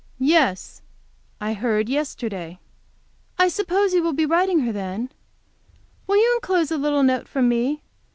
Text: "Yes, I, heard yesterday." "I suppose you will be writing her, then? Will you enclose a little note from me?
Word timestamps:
"Yes, 0.17 0.81
I, 1.39 1.53
heard 1.53 1.87
yesterday." 1.87 2.57
"I 3.37 3.47
suppose 3.47 3.93
you 3.93 4.01
will 4.01 4.13
be 4.13 4.25
writing 4.25 4.61
her, 4.61 4.71
then? 4.71 5.11
Will 6.07 6.17
you 6.17 6.37
enclose 6.41 6.71
a 6.71 6.77
little 6.79 7.03
note 7.03 7.27
from 7.27 7.47
me? 7.47 7.83